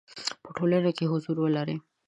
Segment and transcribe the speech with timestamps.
[0.43, 1.75] په ټولنه کې حضور ولري.